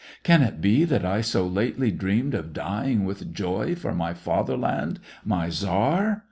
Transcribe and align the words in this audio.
can 0.23 0.41
it 0.41 0.59
be 0.61 0.83
that 0.83 1.05
I 1.05 1.21
so 1.21 1.45
lately 1.45 1.91
dreamed 1.91 2.33
of 2.33 2.53
dy 2.53 2.85
ing 2.87 3.05
with 3.05 3.35
joy 3.35 3.75
for 3.75 3.93
my 3.93 4.15
father 4.15 4.57
land, 4.57 4.99
my 5.23 5.47
tsar.? 5.49 6.19